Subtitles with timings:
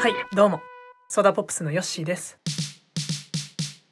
[0.00, 0.60] はいどうも。
[1.08, 2.38] ソーダポップスのヨッシーです。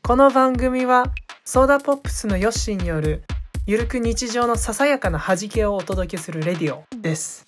[0.05, 1.13] この番組は
[1.45, 3.25] ソーダポップスのヨッシーによる
[3.67, 7.45] ゆるく日常のささやかな弾けをお届けするレディオです。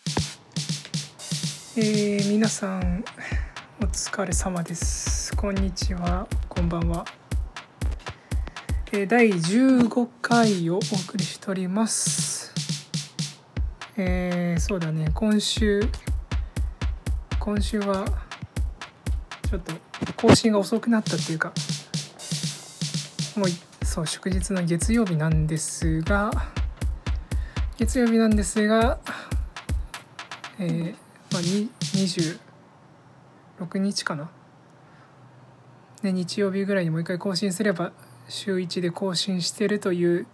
[1.77, 3.05] えー、皆さん
[3.81, 5.37] お疲れ様です。
[5.37, 6.27] こんにちは。
[6.49, 7.05] こんばんは。
[8.91, 12.53] えー、第15回をお送りしております。
[13.97, 15.13] えー、そうだね。
[15.15, 15.81] 今週
[17.39, 18.28] 今週は
[19.49, 19.73] ちょっと
[20.17, 21.53] 更新が遅くなったっていうか
[23.37, 26.31] もうそう祝日の月曜日なんですが
[27.79, 28.99] 月曜日なんですが
[30.61, 30.93] えー、
[31.33, 32.39] まあ、26
[33.79, 34.29] 日かな。
[36.03, 37.93] ね日曜日ぐらいにもう一回更新すれば
[38.29, 40.27] 週1で更新してるという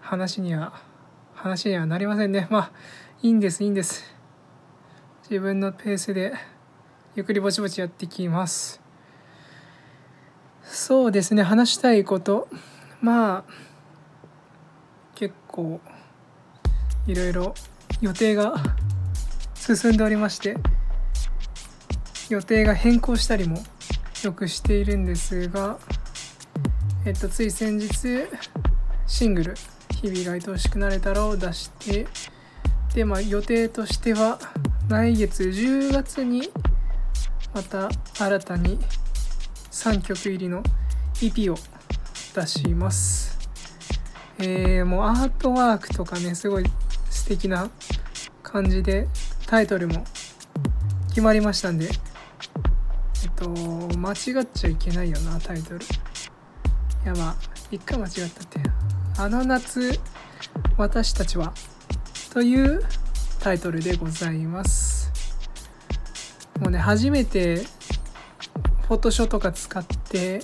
[0.00, 0.74] 話には
[1.34, 2.46] 話にはなりませんね。
[2.50, 2.70] まあ
[3.22, 4.04] いいんですいいんです。
[5.28, 6.34] 自分のペースで
[7.16, 8.78] ゆっくりぼちぼちやってきます。
[10.62, 12.46] そうですね話したいこと。
[13.00, 13.44] まあ
[15.14, 15.80] 結構
[17.06, 17.54] いろいろ
[18.02, 18.56] 予定が
[19.54, 20.58] 進んでおりまして
[22.28, 23.64] 予定が変更したりも
[24.22, 25.78] よくしているんですが
[27.06, 27.88] えっとつい先日
[29.06, 29.54] シングル
[30.02, 32.06] 「日々が愛おしくなれたら」を出して
[32.94, 34.38] でまあ予定としては
[34.88, 36.50] 来月10月に
[37.56, 38.78] また新たに
[39.70, 40.62] 3曲入りの
[41.14, 41.56] EP を
[42.34, 43.34] 出します。
[44.38, 46.64] えー、もうアートワークとかねすごい
[47.08, 47.70] 素敵な
[48.42, 49.08] 感じで
[49.46, 50.04] タイトルも
[51.08, 51.88] 決まりましたんで。
[53.24, 53.48] えっと
[53.96, 55.78] 間違っちゃいけないよなタイトル。
[55.78, 55.82] い
[57.06, 57.36] やまあ
[57.70, 58.60] 一回間違ったって。
[59.16, 59.98] あの夏
[60.76, 61.54] 私たちは
[62.34, 62.82] という
[63.40, 64.95] タイトルでございます。
[66.76, 67.56] ね初めて
[68.86, 70.42] フォトショーとか使って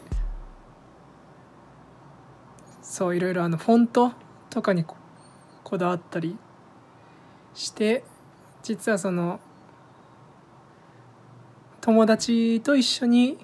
[2.83, 4.13] そういろいろあのフォント
[4.51, 6.37] とかにこだわったり
[7.55, 8.05] して
[8.63, 9.41] 実はその
[11.81, 13.39] 友達と一緒に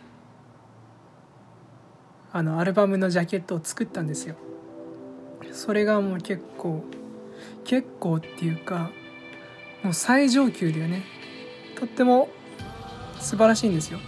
[2.33, 4.37] あのアルバムのジャケットを作ったんですよ。
[5.51, 6.85] それがもう結構
[7.65, 8.91] 結構っていうか
[9.83, 11.03] もう最上級だよね。
[11.75, 12.29] とっても
[13.21, 13.99] 素晴らしいんですよ。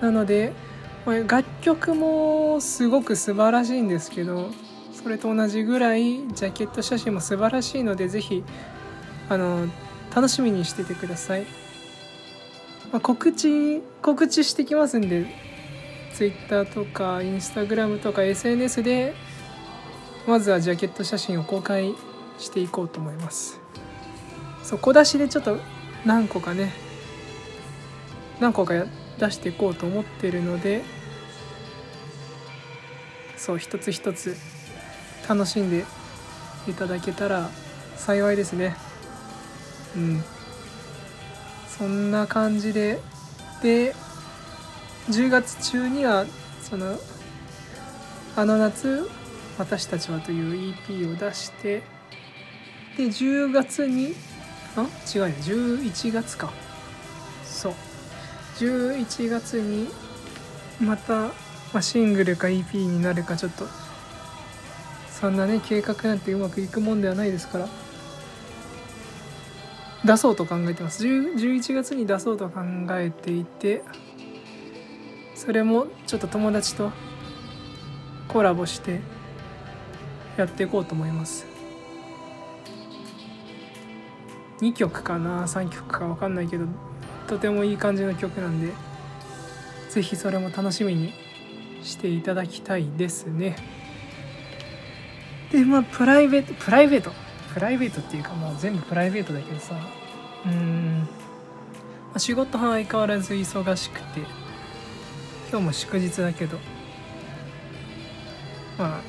[0.00, 0.52] なので
[1.28, 4.50] 楽曲もすごく素晴らしいんですけど
[4.92, 8.42] それと同じぐらいジャケット写真も素晴らしいので是非
[9.28, 9.68] あの
[10.14, 11.42] 楽しみにしててください、
[12.92, 15.26] まあ、告知告知してきますんで
[16.12, 19.14] Twitter とか Instagram とか SNS で
[20.26, 21.94] まずはジャケット写真を公開
[22.38, 23.60] していこうと思います。
[24.64, 25.58] そう小出しでちょっと
[26.04, 26.72] 何個かね
[28.40, 28.74] 何個か
[29.18, 30.82] 出していこうと思ってるので
[33.36, 34.36] そう一つ一つ
[35.28, 35.84] 楽しんで
[36.68, 37.48] いただけたら
[37.96, 38.76] 幸いですね。
[39.96, 40.24] うん。
[41.78, 43.00] そんな感じで
[43.62, 43.94] で
[45.10, 46.26] 10月中には
[46.62, 46.98] その
[48.36, 49.08] 「あの夏
[49.58, 51.82] 私たちは」という EP を出して
[52.96, 54.14] で10月に
[54.74, 54.82] あ？
[55.14, 56.50] 違うね11月か。
[58.58, 59.88] 11月に
[60.80, 61.30] また、ま
[61.74, 63.66] あ、シングルか EP になるかちょっと
[65.10, 67.68] そんなね計画なんてうまくいくもんではないですから。
[70.04, 71.04] 出そうと考えてます。
[71.04, 73.82] 11月に出そうと考えていて
[75.34, 76.92] それもちょっと友達と
[78.28, 79.00] コラボして
[80.36, 81.44] やっていこうと思います。
[84.60, 86.66] 2曲かな3曲か分かんないけど
[87.26, 88.72] とてもいい感じの曲なんで
[89.90, 91.12] 是非それも楽しみに
[91.82, 93.56] していただきたいですね。
[95.50, 97.12] でまあプライベートプライベート？
[97.54, 99.74] プライベートっていうかもう全部プライベートだけどさ。
[100.44, 101.08] うん、
[102.12, 104.20] ま、仕事は相変わらず忙しくて
[105.50, 106.58] 今日も祝日だけど
[108.78, 109.00] まあ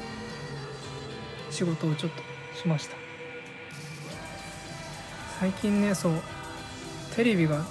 [1.51, 2.23] 仕事をちょっと
[2.59, 2.95] しました。
[5.39, 6.13] 最近ねそう
[7.15, 7.65] テレビが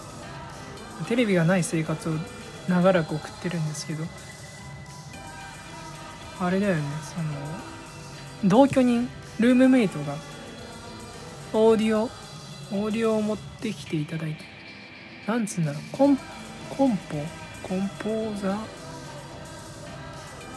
[1.04, 2.12] テレビがない生活を
[2.68, 4.04] 長らく送ってるんですけど
[6.40, 9.08] あれだよねその同居人
[9.38, 10.16] ルームメイトが
[11.52, 14.42] オーディオオーディオを持ってきていただいて
[15.26, 16.18] なんつうんだろうコン
[16.70, 17.16] コンポ
[17.62, 18.58] コンポーザ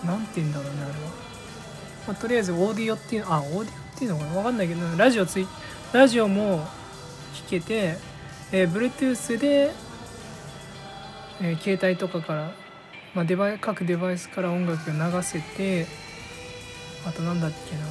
[0.03, 0.07] ー？
[0.07, 0.97] なんて言うんだろうねあれは、
[2.07, 3.65] まあ、とりあえずオーディオっていうあオーディオっ
[3.99, 4.31] ていうのかな？
[4.33, 5.47] 分かんないけどラジオつい
[5.93, 6.65] ラジオも
[7.35, 7.97] 聞けて、
[8.51, 9.71] えー、Bluetooth で
[11.41, 12.51] えー携帯とかから、
[13.13, 15.85] まあ、デバイ各デバイスから音楽が流せて
[17.07, 17.81] あとなんだっけな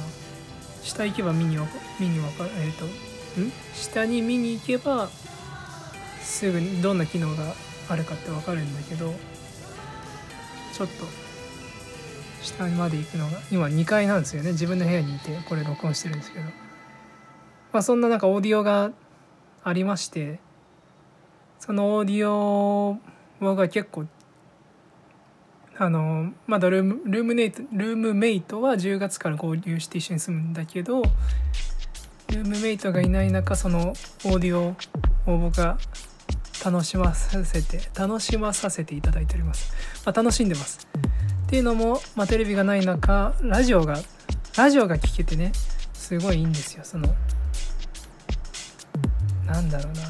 [0.83, 3.51] 下行けば見にわか見にわかるえっ、とん？
[3.73, 5.09] 下に見に行けば
[6.21, 7.53] すぐにどんな機能が
[7.89, 9.13] あるかってわかるんだけど
[10.73, 10.93] ちょっと
[12.41, 14.51] 下まで行くのが今2階なんですよね。
[14.51, 16.45] 自分の部屋にいてこれ録音してるんですけど。
[17.71, 18.91] まあそんななんかオーディオが
[19.63, 20.39] ありまして
[21.59, 22.97] そのオーディオ
[23.39, 24.05] が結構
[25.77, 34.75] あのまだルームルームネイトルームメイトは10月から合流して一緒に住むんだけどルームメイトがいない中そのオーディオ
[35.31, 35.77] を僕が
[36.63, 39.73] 楽しまさせて楽しまさせていただいております、
[40.05, 40.87] まあ、楽しんでます。
[41.47, 43.97] っていうのも、まあ、テレビがない中ラジオが
[44.57, 45.51] ラジオが聴けてね
[45.93, 46.83] すごいいいんですよ。
[46.83, 47.07] その
[49.45, 50.01] なんだろうな、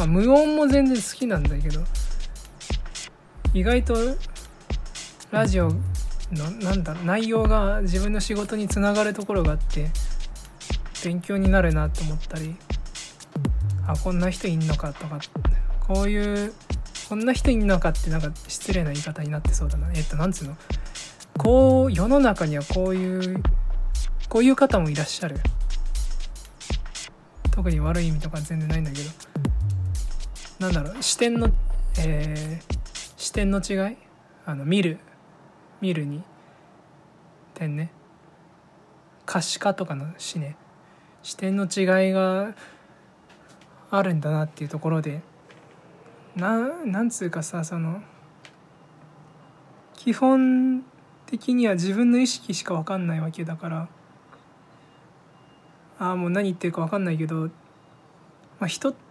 [0.00, 1.82] まあ、無音も全然好きなんだけど
[3.52, 3.94] 意外と
[5.30, 5.68] ラジオ
[6.32, 9.90] のなんだ内容が自分の仕事につながるところがあって
[11.04, 12.56] 勉強になるなと思ったり
[13.86, 15.20] あこんな人いんのかとか
[15.80, 16.54] こういう
[17.10, 19.90] こんな人いんのかってなんか失礼な言い方になってそうだな。
[19.94, 20.56] えっとなんつうの？
[21.36, 23.42] こう世の中にはこういう
[24.30, 25.36] こういう方もいらっしゃる。
[27.50, 29.10] 特に悪い意味とか全然ないんだけど。
[30.60, 31.48] なんだろう視点の
[31.98, 32.80] えー
[33.16, 33.96] 視点の違い？
[34.46, 34.98] あの見る
[35.80, 36.22] 見るに
[37.54, 37.90] 点ね。
[39.24, 40.56] 可視化とかの視ね。
[41.22, 42.54] 視点の違いが
[43.90, 45.22] あるんだなっていうところで。
[46.36, 48.02] ななんつうかさその
[49.94, 50.84] 基本
[51.26, 53.88] 的には自分の意識しか分かんないわけだから。
[55.98, 57.50] ああもう何言ってるか分かんないけど、ま
[58.60, 59.09] あ、人って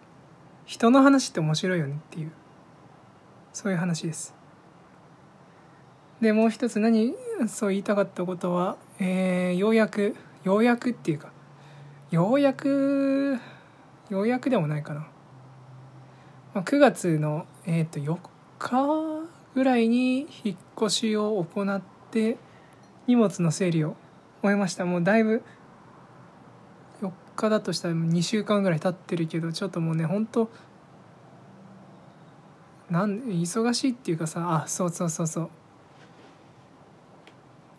[0.70, 2.32] 人の話って面白いよねっていう。
[3.54, 4.36] そういう話です。
[6.22, 7.16] でもう一つ何
[7.48, 11.32] そう言いたかったことは、えーようやくようやくっていうか
[12.12, 13.40] ようやく
[14.12, 15.08] ようやくでもないかな、
[16.54, 18.20] まあ、9月の、えー、と4
[18.60, 21.82] 日ぐらいに引っ越しを行っ
[22.12, 22.38] て
[23.08, 23.96] 荷物の整理を
[24.44, 24.86] 終えました。
[24.86, 25.42] もうだいぶ
[27.40, 30.50] 日だとしたら2週間ぐらい経ってるけどちょっともうね本当
[32.90, 35.50] なん忙しいっていうかさあそうそうそうそう。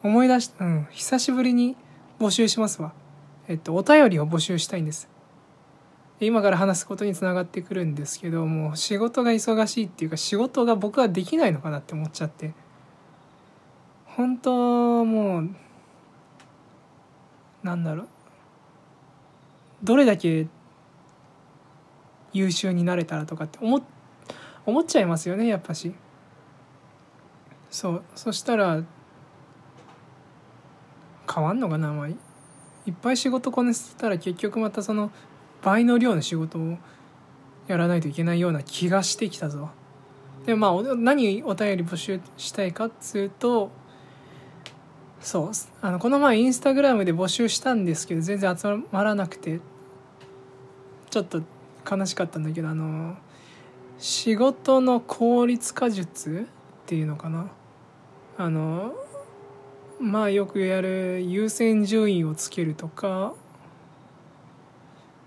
[0.02, 1.76] 思い出しうん久しぶりに
[2.18, 2.92] 募集しますわ。
[3.48, 5.08] えっとお便りを募集したいんです。
[6.20, 12.52] 今から話すことにつながってくるんですけどもう仕事が忙しいっていうか仕事が僕はできないのかなって思っちゃって。
[14.04, 15.50] 本当もう
[17.62, 18.08] なんだろう。
[19.82, 20.46] どれだけ
[22.32, 23.82] 優秀になれたらとかって思っ
[24.66, 25.92] 思っちゃいますよねやっぱし。
[27.70, 28.02] そう。
[28.14, 28.82] そしたら
[31.32, 32.12] 変わんのかなまあい
[32.90, 35.10] っぱい仕事こなせたら結局またその
[35.62, 36.78] 倍の量の仕事を
[37.68, 39.70] やらないといけないような気がしてきたぞ。
[40.46, 43.70] でまあ何お便り募集したいかっつうと
[45.20, 45.50] そう。
[45.82, 49.60] あのこの前インスタグラムで募集したんですけど全然集まらなくて
[51.10, 51.42] ちょっと
[51.90, 53.16] 悲しかったんだけどあの
[53.98, 57.50] 仕事の効率化術っていうのかな？
[58.38, 58.94] あの
[60.00, 63.34] まあよくやる優先順位をつけるとか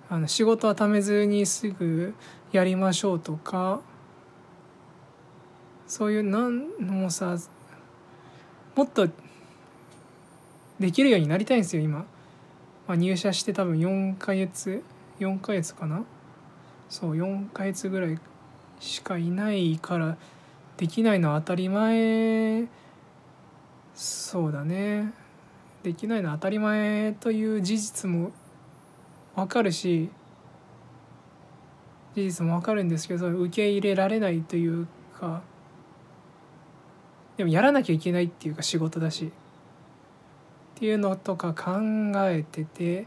[0.10, 2.16] あの仕事はためずにすぐ
[2.52, 3.82] やりましょうとか
[5.88, 7.38] そういうなんもさ
[8.76, 9.08] もっと
[10.84, 12.06] できるようになりたいんですよ今、ま
[12.90, 14.84] あ、入社して多分4ヶ月
[15.18, 16.04] 4ヶ月かな。
[16.90, 18.20] そう4ヶ月ぐらい
[18.82, 20.18] しかいないから
[20.76, 22.66] できないのは当たり前。
[23.96, 25.14] そうだね。
[25.84, 28.32] できないのは当たり前という事実も
[29.36, 30.10] 分かるし
[32.14, 34.88] 事実も分かるんですけど受け入れられないという
[35.18, 35.42] か
[37.38, 39.32] でもやらなきゃいけないっていうか仕事だし。
[40.76, 41.72] っていうのとか考
[42.28, 43.06] えてて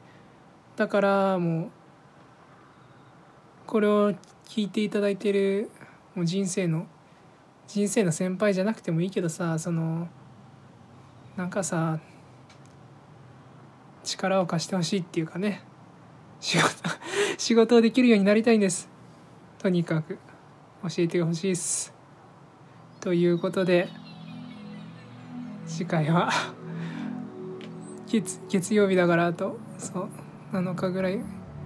[0.76, 1.70] だからもう
[3.66, 4.12] これを
[4.46, 5.70] 聞いていただいてる
[6.14, 6.86] もう人生の
[7.66, 10.08] 人生の先輩じゃなくてもいいけどさその
[11.36, 11.98] なんかさ
[14.04, 15.62] 力を貸してほしいっていうかね
[16.40, 16.68] 仕事
[17.36, 18.88] 仕事をできるようになりたいんです。
[19.58, 20.18] とにかく
[20.82, 21.92] 教えてほしいです。
[23.00, 23.88] ということで
[25.66, 26.30] 次回は
[28.06, 30.08] 月月曜日だからあとそう
[30.52, 31.20] 7日ぐらい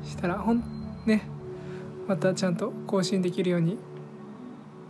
[0.04, 0.62] したらほん
[1.06, 1.22] ね
[2.08, 3.78] またちゃんと更新できるように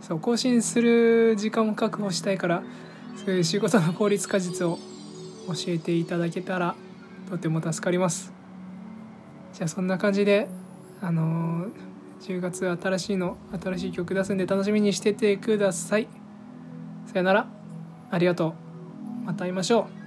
[0.01, 2.63] そう更新する時間も確保したいから
[3.25, 4.79] そういう仕事の効率化術を
[5.47, 6.75] 教えていただけたら
[7.29, 8.33] とても助かります。
[9.53, 10.47] じゃあそんな感じで
[11.01, 11.71] あのー、
[12.21, 16.07] 10月新しいの新しい曲出すんで楽しみにしててください。
[17.07, 17.47] さよなら。
[18.09, 18.55] ありがと
[19.23, 19.25] う。
[19.25, 20.00] また会いましょう。